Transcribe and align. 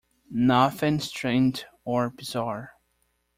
Nothing 0.33 0.99
strained 0.99 1.65
or 1.85 2.09
bizarre. 2.09 2.73